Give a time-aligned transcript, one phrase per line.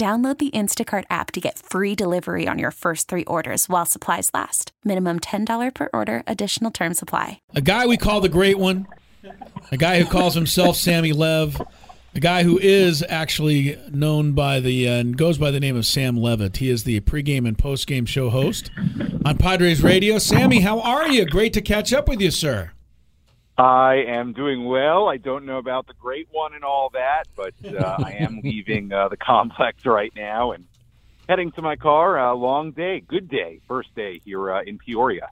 [0.00, 4.30] Download the Instacart app to get free delivery on your first three orders while supplies
[4.32, 4.72] last.
[4.82, 7.42] Minimum $10 per order, additional term supply.
[7.54, 8.86] A guy we call the Great One,
[9.70, 11.60] a guy who calls himself Sammy Lev,
[12.14, 15.84] a guy who is actually known by the uh, and goes by the name of
[15.84, 16.56] Sam Levitt.
[16.56, 18.70] He is the pregame and postgame show host
[19.26, 20.16] on Padres Radio.
[20.16, 21.26] Sammy, how are you?
[21.26, 22.72] Great to catch up with you, sir.
[23.58, 25.08] I am doing well.
[25.08, 28.92] I don't know about the great one and all that, but uh, I am leaving
[28.92, 30.64] uh, the complex right now and
[31.28, 32.18] heading to my car.
[32.18, 35.28] A uh, long day, good day, first day here uh, in Peoria.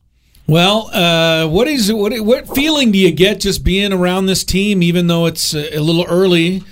[0.47, 4.83] Well, uh, what is what what feeling do you get just being around this team,
[4.83, 6.63] even though it's a little early?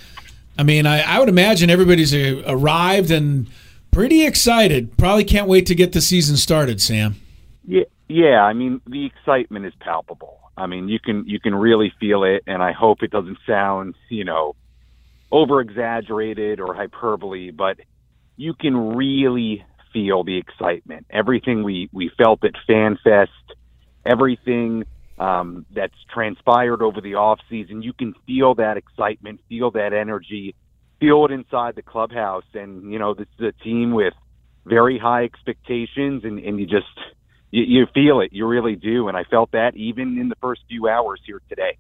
[0.58, 3.47] I mean, I, I would imagine everybody's uh, arrived and
[3.91, 4.97] pretty excited.
[4.97, 7.17] Probably can't wait to get the season started, Sam.
[7.67, 8.42] Yeah, yeah.
[8.42, 10.45] I mean, the excitement is palpable.
[10.56, 13.94] I mean, you can you can really feel it, and I hope it doesn't sound
[14.08, 14.56] you know
[15.30, 17.78] over exaggerated or hyperbole, but
[18.36, 21.06] you can really feel the excitement.
[21.10, 23.28] Everything we we felt at FanFest,
[24.05, 24.84] everything
[25.18, 30.55] um, that's transpired over the off season, you can feel that excitement, feel that energy,
[31.00, 34.14] feel it inside the clubhouse, and you know this is a team with
[34.64, 36.86] very high expectations, and and you just
[37.56, 38.33] you, you feel it.
[38.33, 39.08] You really do.
[39.08, 41.78] And I felt that even in the first few hours here today.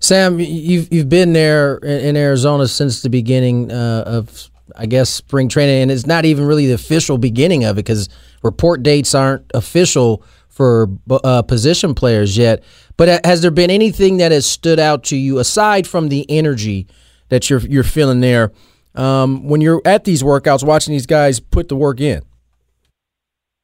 [0.00, 5.48] Sam, you've you've been there in Arizona since the beginning uh, of, I guess, spring
[5.48, 8.08] training, and it's not even really the official beginning of it because
[8.42, 12.62] report dates aren't official for uh, position players yet.
[12.96, 16.86] But has there been anything that has stood out to you aside from the energy
[17.28, 18.52] that you're you're feeling there
[18.94, 22.22] um, when you're at these workouts, watching these guys put the work in?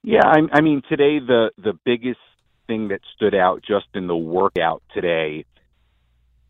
[0.04, 2.20] Yeah, I, I mean today the the biggest
[2.66, 5.46] thing that stood out just in the workout today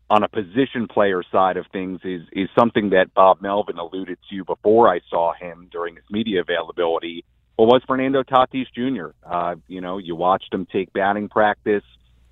[0.09, 4.43] on a position player side of things is is something that Bob Melvin alluded to
[4.43, 7.23] before I saw him during his media availability.
[7.57, 9.15] Well, was Fernando Tatis Jr.
[9.25, 11.85] Uh, you know, you watched him take batting practice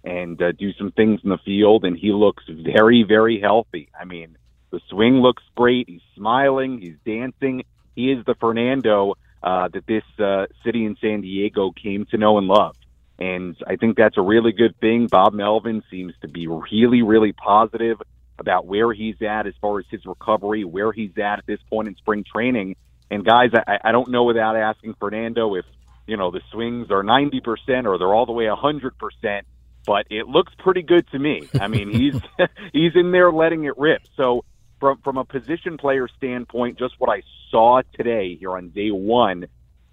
[0.03, 3.87] and uh, do some things in the field, and he looks very, very healthy.
[3.97, 4.37] I mean,
[4.71, 5.87] the swing looks great.
[5.87, 6.81] He's smiling.
[6.81, 7.63] He's dancing.
[7.95, 12.37] He is the Fernando uh, that this uh, city in San Diego came to know
[12.37, 12.75] and love.
[13.19, 15.07] And I think that's a really good thing.
[15.07, 18.01] Bob Melvin seems to be really, really positive
[18.39, 21.87] about where he's at as far as his recovery, where he's at at this point
[21.87, 22.75] in spring training.
[23.11, 25.65] And guys, I, I don't know without asking Fernando if
[26.07, 29.45] you know the swings are ninety percent or they're all the way a hundred percent,
[29.85, 31.47] but it looks pretty good to me.
[31.59, 32.19] I mean, he's
[32.73, 34.01] he's in there letting it rip.
[34.17, 34.45] So
[34.83, 39.45] from from a position player standpoint, just what I saw today here on day one,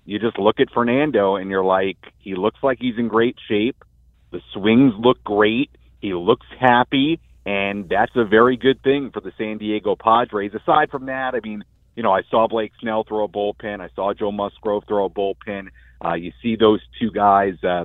[0.05, 3.85] you just look at Fernando and you're like, he looks like he's in great shape.
[4.33, 5.71] The swings look great.
[6.01, 10.55] He looks happy, and that's a very good thing for the San Diego Padres.
[10.55, 11.63] Aside from that, I mean,
[11.95, 13.81] you know, I saw Blake Snell throw a bullpen.
[13.81, 15.69] I saw Joe Musgrove throw a bullpen.
[16.05, 17.63] Uh, you see those two guys.
[17.63, 17.85] Uh,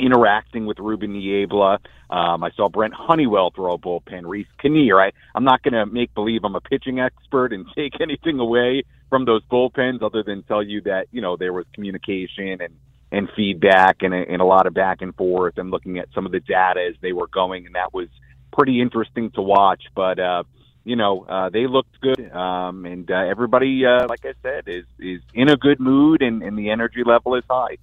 [0.00, 1.78] interacting with Ruben Niebla.
[2.10, 4.22] Um, I saw Brent Honeywell throw a bullpen.
[4.24, 5.00] Reiss Knehr.
[5.00, 8.84] I, I'm not going to make believe I'm a pitching expert and take anything away
[9.08, 12.74] from those bullpens other than tell you that, you know, there was communication and,
[13.12, 16.32] and feedback and and a lot of back and forth and looking at some of
[16.32, 17.66] the data as they were going.
[17.66, 18.08] And that was
[18.52, 19.82] pretty interesting to watch.
[19.94, 20.44] But, uh,
[20.84, 22.30] you know, uh, they looked good.
[22.32, 26.42] Um, and uh, everybody, uh, like I said, is, is in a good mood and,
[26.42, 27.78] and the energy level is high.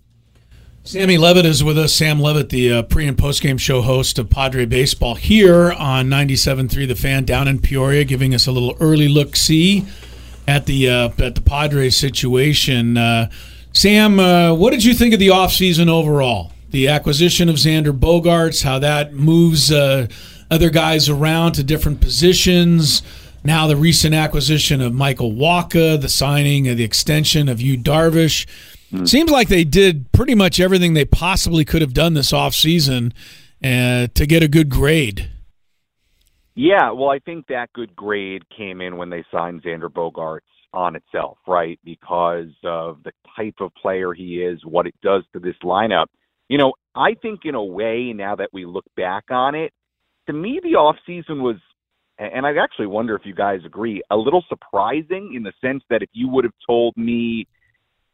[0.87, 1.93] Sammy Levitt is with us.
[1.93, 6.07] Sam Levitt, the uh, pre and post game show host of Padre Baseball here on
[6.07, 9.85] 97.3 The Fan down in Peoria, giving us a little early look see
[10.47, 12.95] at the uh, at the Padres situation.
[12.95, 13.29] Uh,
[13.73, 16.53] Sam, uh, what did you think of the offseason overall?
[16.69, 20.07] The acquisition of Xander Bogaerts, how that moves uh,
[20.49, 23.03] other guys around to different positions.
[23.43, 28.47] now the recent acquisition of Michael Wacha, the signing of the extension of Yu Darvish.
[28.91, 29.05] Mm-hmm.
[29.05, 33.13] Seems like they did pretty much everything they possibly could have done this offseason
[33.63, 35.29] uh, to get a good grade.
[36.55, 40.39] Yeah, well, I think that good grade came in when they signed Xander Bogaerts
[40.73, 41.79] on itself, right?
[41.83, 46.07] Because of the type of player he is, what it does to this lineup.
[46.49, 49.71] You know, I think in a way, now that we look back on it,
[50.27, 51.57] to me, the offseason was,
[52.17, 56.01] and I actually wonder if you guys agree, a little surprising in the sense that
[56.01, 57.47] if you would have told me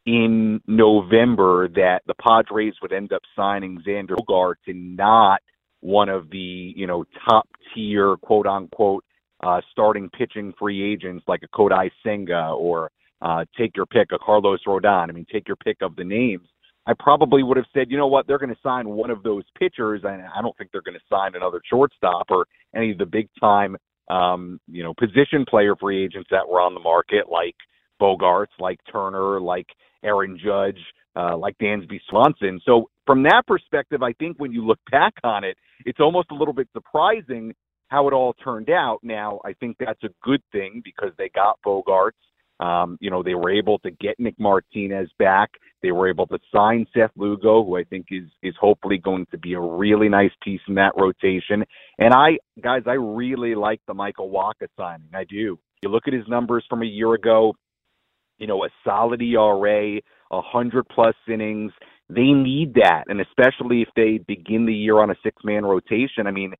[0.06, 5.40] in November that the Padres would end up signing Xander Bogaerts and not
[5.80, 9.04] one of the, you know, top tier, quote unquote,
[9.42, 12.90] uh, starting pitching free agents like a Kodai Senga or
[13.22, 15.08] uh, take your pick, a Carlos Rodon.
[15.08, 16.48] I mean, take your pick of the names.
[16.86, 19.44] I probably would have said, you know what, they're going to sign one of those
[19.58, 22.46] pitchers, and I don't think they're going to sign another shortstop or
[22.76, 23.76] any of the big time,
[24.10, 27.56] um, you know, position player free agents that were on the market, like
[28.00, 29.66] Bogaerts, like Turner, like
[30.02, 30.78] Aaron Judge,
[31.16, 32.60] uh, like Dansby Swanson.
[32.64, 36.34] So from that perspective, I think when you look back on it, it's almost a
[36.34, 37.54] little bit surprising
[37.88, 38.98] how it all turned out.
[39.02, 42.12] Now, I think that's a good thing because they got Bogaerts.
[42.60, 45.50] Um, you know, they were able to get Nick Martinez back.
[45.82, 49.38] They were able to sign Seth Lugo, who I think is is hopefully going to
[49.38, 51.64] be a really nice piece in that rotation.
[51.98, 55.08] And I, guys, I really like the Michael Wacha signing.
[55.12, 55.58] I do.
[55.82, 57.54] You look at his numbers from a year ago.
[58.38, 59.98] You know, a solid ERA,
[60.30, 61.72] a hundred plus innings.
[62.08, 66.26] They need that, and especially if they begin the year on a six man rotation.
[66.26, 66.52] I mean,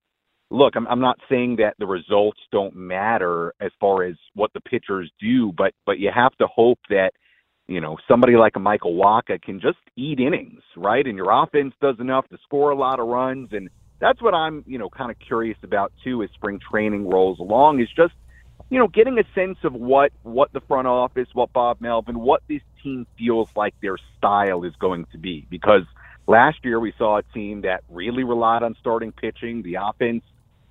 [0.50, 4.60] look, I'm, I'm not saying that the results don't matter as far as what the
[4.60, 7.10] pitchers do, but but you have to hope that
[7.66, 11.06] you know, somebody like a Michael Wacha can just eat innings, right?
[11.06, 13.48] And your offense does enough to score a lot of runs.
[13.52, 17.38] And that's what I'm, you know, kind of curious about too as spring training rolls
[17.38, 18.12] along is just,
[18.74, 22.42] you know, getting a sense of what, what the front office, what Bob Melvin, what
[22.48, 25.46] this team feels like their style is going to be.
[25.48, 25.84] Because
[26.26, 29.62] last year we saw a team that really relied on starting pitching.
[29.62, 30.24] The offense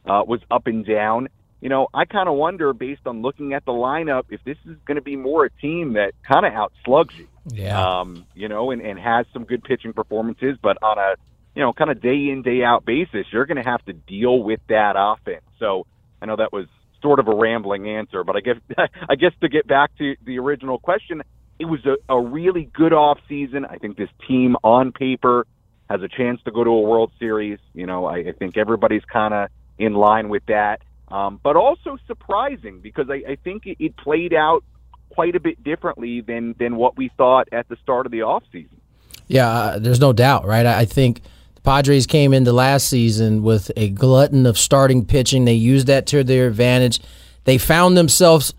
[0.05, 1.29] uh, was up and down
[1.63, 4.75] you know, I kind of wonder, based on looking at the lineup, if this is
[4.85, 7.29] going to be more a team that kind of outslugs you.
[7.53, 7.81] Yeah.
[7.81, 11.15] Um, you know, and, and has some good pitching performances, but on a,
[11.55, 14.43] you know, kind of day in, day out basis, you're going to have to deal
[14.43, 15.45] with that offense.
[15.57, 15.87] So
[16.21, 16.67] I know that was
[17.03, 18.57] sort of a rambling answer, but I guess,
[19.09, 21.21] I guess to get back to the original question,
[21.59, 23.65] it was a, a really good off season.
[23.65, 25.45] I think this team on paper
[25.87, 27.59] has a chance to go to a World Series.
[27.75, 30.81] You know, I, I think everybody's kind of in line with that
[31.13, 34.63] um, but also surprising because I, I think it, it played out
[35.11, 38.43] quite a bit differently than than what we thought at the start of the off
[38.51, 38.81] season.
[39.27, 40.65] Yeah, uh, there's no doubt, right?
[40.65, 41.21] I, I think
[41.63, 45.45] Padres came into last season with a glutton of starting pitching.
[45.45, 46.99] They used that to their advantage.
[47.45, 48.53] They found themselves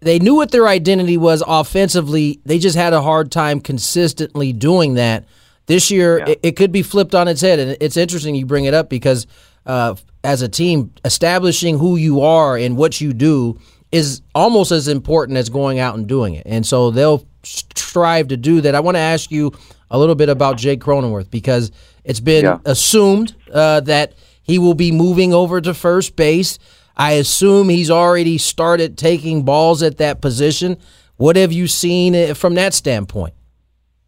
[0.00, 2.40] they knew what their identity was offensively.
[2.44, 5.26] They just had a hard time consistently doing that.
[5.66, 6.28] This year, yeah.
[6.30, 8.88] it, it, could be flipped on its head, and it's interesting you bring it up
[8.88, 9.26] because
[9.66, 9.94] uh,
[10.24, 13.58] as a team, establishing who you are and what you do
[13.92, 16.46] is almost as important as going out and doing it.
[16.46, 18.74] And so they'll strive to do that.
[18.74, 19.52] I want to ask you
[19.90, 21.70] a little bit about Jake Cronenworth because
[22.04, 22.58] it's been yeah.
[22.64, 26.58] assumed uh, that he will be moving over to first base.
[26.96, 30.76] I assume he's already started taking balls at that position.
[31.16, 33.34] What have you seen uh, from that standpoint?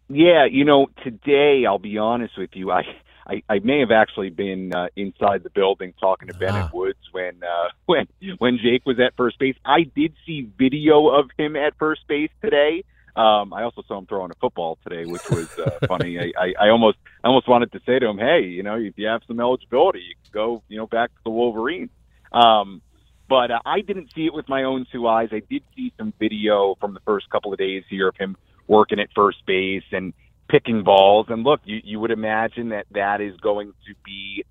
[0.09, 2.71] Yeah, you know, today I'll be honest with you.
[2.71, 2.83] I
[3.25, 6.71] I, I may have actually been uh, inside the building talking to Bennett ah.
[6.73, 8.07] Woods when uh, when
[8.37, 9.55] when Jake was at first base.
[9.65, 12.83] I did see video of him at first base today.
[13.15, 16.19] Um, I also saw him throwing a football today, which was uh, funny.
[16.19, 18.97] I, I, I almost I almost wanted to say to him, "Hey, you know, if
[18.97, 21.89] you have some eligibility, you can go, you know, back to the Wolverines."
[22.31, 22.81] Um,
[23.29, 25.29] but uh, I didn't see it with my own two eyes.
[25.31, 28.35] I did see some video from the first couple of days here of him
[28.67, 30.13] working at first base, and
[30.49, 31.27] picking balls.
[31.29, 34.45] And look, you, you would imagine that that is going to be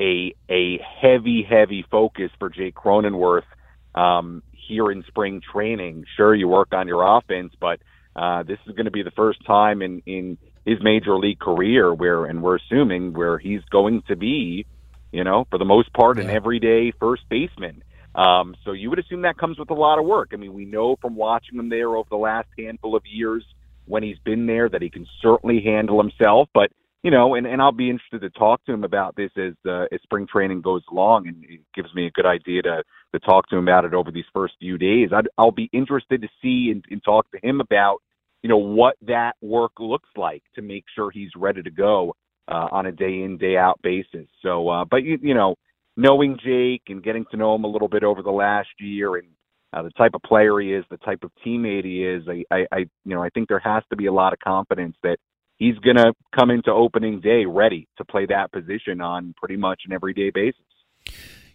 [0.00, 3.46] a a heavy, heavy focus for Jake Cronenworth
[3.94, 6.04] um, here in spring training.
[6.16, 7.80] Sure, you work on your offense, but
[8.14, 11.94] uh, this is going to be the first time in in his major league career
[11.94, 14.66] where, and we're assuming where he's going to be,
[15.12, 16.24] you know, for the most part, yeah.
[16.24, 17.82] an everyday first baseman.
[18.16, 20.30] Um, so you would assume that comes with a lot of work.
[20.32, 23.44] I mean, we know from watching him there over the last handful of years
[23.84, 26.48] when he's been there that he can certainly handle himself.
[26.52, 29.52] But you know, and, and I'll be interested to talk to him about this as
[29.64, 32.82] uh, as spring training goes along, and it gives me a good idea to
[33.12, 35.10] to talk to him about it over these first few days.
[35.12, 38.02] I'd, I'll be interested to see and, and talk to him about
[38.46, 42.14] you know what that work looks like to make sure he's ready to go
[42.46, 44.28] uh, on a day in day out basis.
[44.40, 45.56] So, uh, but you, you know,
[45.96, 49.26] knowing Jake and getting to know him a little bit over the last year and
[49.72, 52.22] uh, the type of player he is, the type of teammate he is.
[52.28, 54.94] I, I, I, you know, I think there has to be a lot of confidence
[55.02, 55.16] that
[55.56, 59.82] he's going to come into opening day ready to play that position on pretty much
[59.88, 60.60] an everyday basis.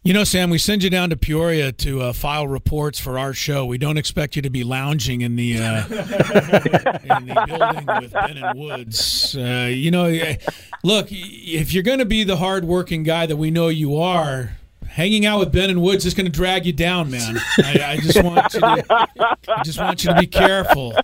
[0.03, 3.33] You know, Sam, we send you down to Peoria to uh, file reports for our
[3.33, 3.67] show.
[3.67, 8.37] We don't expect you to be lounging in the uh, in the building with Ben
[8.37, 9.35] and Woods.
[9.37, 10.11] Uh, you know,
[10.83, 15.23] look, if you're going to be the hardworking guy that we know you are, hanging
[15.27, 17.37] out with Ben and Woods is going to drag you down, man.
[17.59, 19.07] I, I just want you to,
[19.49, 20.95] I just want you to be careful.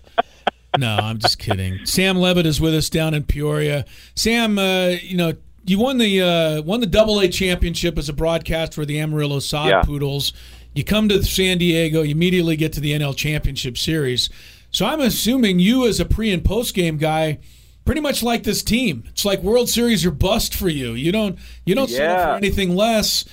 [0.76, 1.86] No, I'm just kidding.
[1.86, 3.86] Sam Levitt is with us down in Peoria.
[4.16, 5.34] Sam, uh, you know,
[5.68, 9.40] you won the uh, won the Double A championship as a broadcast for the Amarillo
[9.40, 9.82] Sod Yeah.
[9.84, 10.34] Poodles.
[10.74, 14.30] You come to San Diego, you immediately get to the NL Championship Series.
[14.70, 17.40] So I'm assuming you, as a pre and post game guy,
[17.86, 19.04] pretty much like this team.
[19.08, 20.94] It's like World Series or bust for you.
[20.94, 23.26] You don't you don't settle for anything less.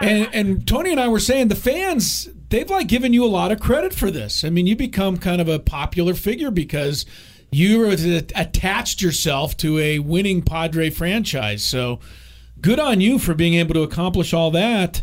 [0.00, 3.52] And and Tony and I were saying the fans they've like given you a lot
[3.52, 4.44] of credit for this.
[4.44, 7.06] I mean, you become kind of a popular figure because
[7.52, 7.86] you
[8.34, 11.62] attached yourself to a winning Padre franchise.
[11.62, 12.00] So
[12.60, 15.02] good on you for being able to accomplish all that.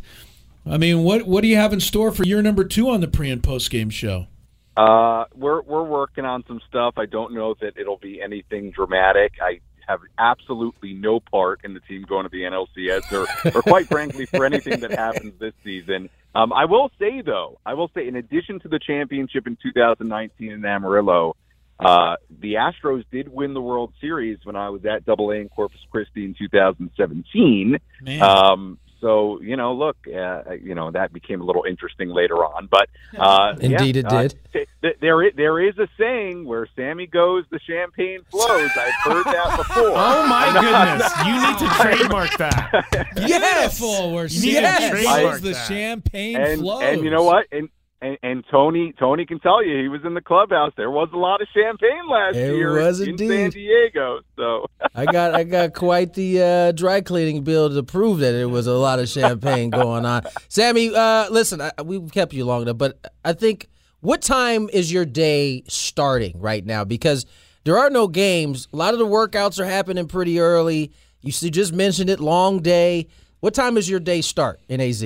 [0.65, 3.07] I mean, what what do you have in store for year number two on the
[3.07, 4.27] pre and post game show?
[4.75, 6.95] Uh, we're we're working on some stuff.
[6.97, 9.33] I don't know that it'll be anything dramatic.
[9.41, 13.87] I have absolutely no part in the team going to the NLCS, or, or quite
[13.87, 16.09] frankly, for anything that happens this season.
[16.35, 20.51] Um, I will say though, I will say, in addition to the championship in 2019
[20.51, 21.35] in Amarillo,
[21.79, 25.49] uh, the Astros did win the World Series when I was at Double A in
[25.49, 27.77] Corpus Christi in 2017.
[28.21, 32.67] Um, so you know, look, uh, you know that became a little interesting later on,
[32.69, 34.35] but uh, Indeed yeah, it uh, did.
[34.51, 38.69] th- th- there, i- there is a saying where Sammy goes, the champagne flows.
[38.77, 39.83] I've heard that before.
[39.95, 41.13] Oh my goodness!
[41.25, 43.09] You need to trademark that.
[43.15, 44.11] Beautiful.
[44.13, 45.67] Where You need Sam to the that.
[45.67, 46.83] champagne and flows.
[46.83, 47.45] and you know what?
[47.53, 47.69] And,
[48.01, 50.71] and and Tony Tony can tell you he was in the clubhouse.
[50.77, 53.27] There was a lot of champagne last There year was in indeed.
[53.29, 54.19] San Diego.
[54.35, 54.65] So
[54.95, 58.67] I got I got quite the uh, dry cleaning bill to prove that there was
[58.67, 60.23] a lot of champagne going on.
[60.47, 63.67] Sammy, uh, listen, I, we've kept you long enough, but I think
[64.01, 66.85] what time is your day starting right now?
[66.85, 67.25] Because
[67.65, 68.67] there are no games.
[68.71, 70.91] A lot of the workouts are happening pretty early.
[71.21, 73.07] You just mentioned it, long day.
[73.41, 75.03] What time does your day start in AZ?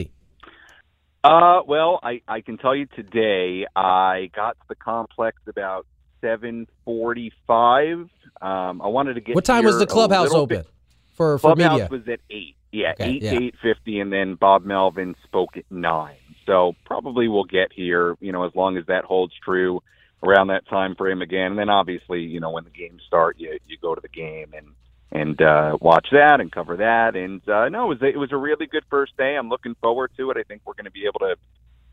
[1.24, 5.86] Uh, well, I, I can tell you today I got to the complex about
[6.22, 8.10] seven forty five.
[8.42, 9.36] Um, I wanted to get.
[9.36, 10.68] What time was the clubhouse open bit-
[11.14, 11.88] for for Clubhouse media?
[11.90, 12.56] was at eight.
[12.72, 13.32] Yeah, Okay, eight yeah.
[13.40, 16.18] to eight fifty, and then Bob Melvin spoke at nine.
[16.46, 18.18] So probably we'll get here.
[18.20, 19.82] You know, as long as that holds true
[20.24, 21.52] around that time frame again.
[21.52, 24.54] And then obviously, you know, when the games start, you you go to the game
[24.58, 24.68] and
[25.14, 27.16] and uh, watch that and cover that.
[27.16, 29.38] And uh, no, it was a, it was a really good first day.
[29.38, 30.38] I'm looking forward to it.
[30.38, 31.36] I think we're going to be able to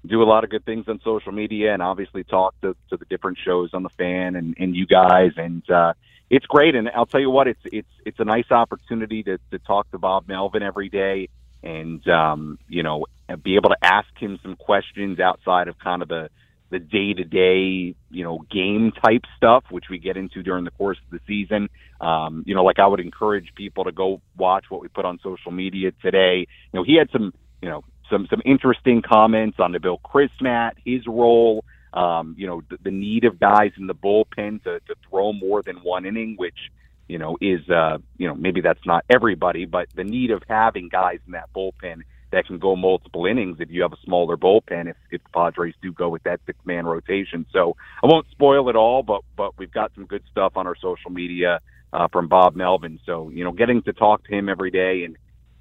[0.07, 3.05] do a lot of good things on social media and obviously talk to, to the
[3.05, 5.93] different shows on the fan and, and you guys and uh
[6.31, 9.59] it's great and I'll tell you what it's it's it's a nice opportunity to to
[9.59, 11.29] talk to Bob Melvin every day
[11.63, 13.05] and um you know
[13.43, 16.31] be able to ask him some questions outside of kind of the
[16.71, 20.71] the day to day, you know, game type stuff, which we get into during the
[20.71, 21.69] course of the season.
[22.01, 25.19] Um, you know, like I would encourage people to go watch what we put on
[25.23, 26.47] social media today.
[26.73, 30.73] You know, he had some, you know, some some interesting comments on the Bill Chrismat,
[30.85, 34.95] his role, um, you know, the, the need of guys in the bullpen to, to
[35.09, 36.71] throw more than one inning, which
[37.09, 40.89] you know is uh, you know maybe that's not everybody, but the need of having
[40.89, 44.89] guys in that bullpen that can go multiple innings if you have a smaller bullpen
[44.89, 47.47] if, if the Padres do go with that six man rotation.
[47.53, 50.77] So I won't spoil it all, but but we've got some good stuff on our
[50.77, 51.61] social media
[51.93, 53.01] uh, from Bob Melvin.
[53.05, 55.17] So you know, getting to talk to him every day and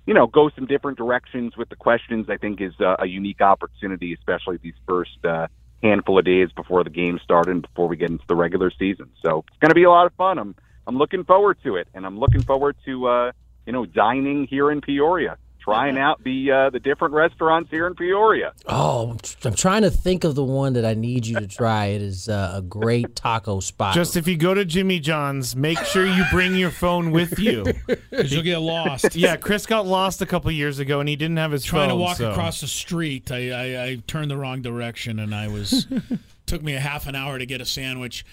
[0.06, 3.42] you know go some different directions with the questions, I think is uh, a unique
[3.42, 5.48] opportunity, especially these first uh,
[5.82, 9.10] handful of days before the game started and before we get into the regular season.
[9.24, 10.38] So it's going to be a lot of fun.
[10.38, 13.32] I'm I'm looking forward to it, and I'm looking forward to uh,
[13.66, 15.38] you know dining here in Peoria
[15.70, 18.54] trying out the uh, the different restaurants here in Peoria.
[18.68, 21.88] Oh, I'm trying to think of the one that I need you to try.
[21.88, 23.94] It is uh, a great taco spot.
[23.94, 27.64] Just if you go to Jimmy John's, make sure you bring your phone with you.
[28.10, 29.16] because you'll get lost.
[29.16, 31.96] Yeah, Chris got lost a couple years ago, and he didn't have his Trying to
[31.96, 35.88] walk so- across the street, I, I, I turned the wrong direction, and I was
[36.46, 38.26] took me a half an hour to get a sandwich.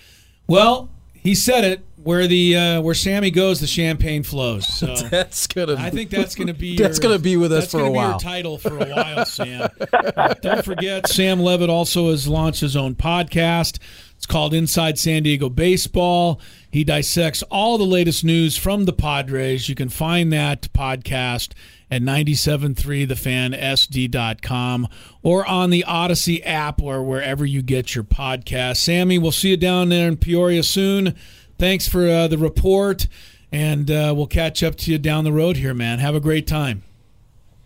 [0.46, 0.88] Well,
[1.26, 1.80] he said it.
[2.02, 4.64] Where the uh, where Sammy goes, the champagne flows.
[4.78, 5.74] So that's gonna.
[5.76, 7.90] I think that's going to be That's your- gonna be with us that's for gonna
[7.90, 8.10] a be while.
[8.10, 9.68] Your title for a while, Sam.
[10.40, 13.80] Don't forget, Sam Levitt also has launched his own podcast.
[14.16, 16.40] It's called Inside San Diego Baseball.
[16.70, 19.68] He dissects all the latest news from the Padres.
[19.68, 21.54] You can find that podcast
[21.90, 24.88] at 973thefan.sd.com
[25.22, 28.76] or on the Odyssey app or wherever you get your podcast.
[28.78, 31.14] Sammy, we'll see you down there in Peoria soon.
[31.58, 33.08] Thanks for uh, the report,
[33.50, 35.98] and uh, we'll catch up to you down the road here, man.
[36.00, 36.82] Have a great time.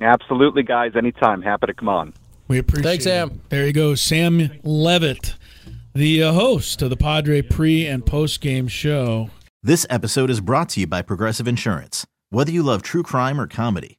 [0.01, 0.93] Absolutely, guys.
[0.97, 1.43] Anytime.
[1.43, 2.15] Happy to come on.
[2.49, 2.89] We appreciate it.
[2.89, 3.09] Thanks, it.
[3.09, 3.41] Sam.
[3.49, 5.35] There you go, Sam Levitt,
[5.95, 9.31] the uh, host of the Padre pre and post game show.
[9.63, 12.07] This episode is brought to you by Progressive Insurance.
[12.31, 13.99] Whether you love true crime or comedy,